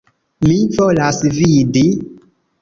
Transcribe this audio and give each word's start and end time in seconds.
Mi 0.45 0.55
volas 0.77 1.19
vidi. 1.37 1.85